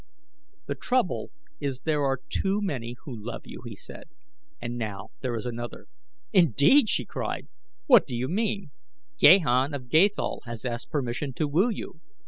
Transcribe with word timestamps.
"The 0.65 0.73
trouble 0.73 1.29
is 1.59 1.81
there 1.81 2.01
are 2.05 2.19
too 2.27 2.59
many 2.59 2.95
who 3.05 3.15
love 3.15 3.43
you," 3.45 3.61
he 3.67 3.75
said. 3.75 4.05
"And 4.59 4.75
now 4.75 5.09
there 5.21 5.35
is 5.35 5.45
another." 5.45 5.85
"Indeed!" 6.33 6.89
she 6.89 7.05
cried. 7.05 7.47
"What 7.85 8.07
do 8.07 8.15
you 8.15 8.27
mean?" 8.27 8.71
"Gahan 9.19 9.75
of 9.75 9.89
Gathol 9.89 10.41
has 10.47 10.65
asked 10.65 10.89
permission 10.89 11.33
to 11.33 11.47
woo 11.47 11.69
you." 11.69 11.99